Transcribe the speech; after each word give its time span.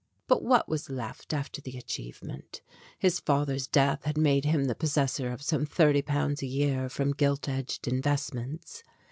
But 0.25 0.41
what 0.41 0.67
was 0.67 0.89
left 0.89 1.31
after 1.31 1.61
the 1.61 1.77
achievement? 1.77 2.63
His 2.97 3.19
father's 3.19 3.67
death 3.67 4.03
had 4.03 4.17
made 4.17 4.45
him 4.45 4.65
the 4.65 4.73
possessor 4.73 5.31
of 5.31 5.43
some 5.43 5.63
thirty 5.67 6.01
pounds 6.01 6.41
a 6.41 6.47
year 6.47 6.89
from 6.89 7.13
gilt 7.13 7.47
edged 7.47 7.87
investments. 7.87 8.81